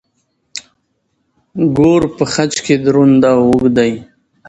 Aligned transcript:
ګور 1.77 2.01
په 2.15 2.23
خج 2.33 2.53
کې 2.65 2.75
دروند 2.85 3.21
او 3.31 3.39
اوږد 3.49 3.71
دی. 3.77 3.93